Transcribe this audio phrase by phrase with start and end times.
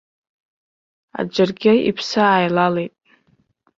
[1.19, 2.93] Аџыргьы иԥсы ааилалеит.